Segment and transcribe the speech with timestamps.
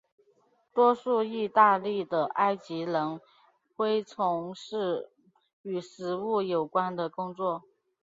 [0.73, 3.21] 多数义大利的埃及人
[3.75, 5.11] 恢从事
[5.61, 7.63] 与食物有关的工作。